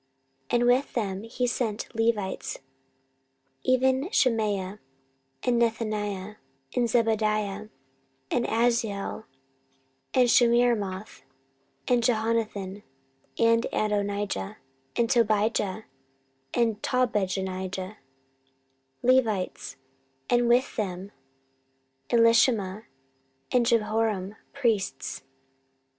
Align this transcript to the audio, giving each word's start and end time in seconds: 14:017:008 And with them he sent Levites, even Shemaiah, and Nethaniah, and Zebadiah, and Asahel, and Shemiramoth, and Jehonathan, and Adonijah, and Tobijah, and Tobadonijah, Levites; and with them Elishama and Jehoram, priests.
14:017:008 0.49 0.49
And 0.55 0.63
with 0.67 0.93
them 0.93 1.23
he 1.25 1.45
sent 1.45 1.87
Levites, 1.95 2.57
even 3.61 4.09
Shemaiah, 4.09 4.79
and 5.43 5.61
Nethaniah, 5.61 6.37
and 6.75 6.89
Zebadiah, 6.89 7.69
and 8.31 8.45
Asahel, 8.47 9.25
and 10.15 10.27
Shemiramoth, 10.27 11.21
and 11.87 12.01
Jehonathan, 12.03 12.81
and 13.37 13.67
Adonijah, 13.71 14.57
and 14.95 15.07
Tobijah, 15.07 15.83
and 16.51 16.81
Tobadonijah, 16.81 17.97
Levites; 19.03 19.75
and 20.31 20.47
with 20.47 20.75
them 20.77 21.11
Elishama 22.11 22.85
and 23.51 23.67
Jehoram, 23.67 24.35
priests. 24.51 25.21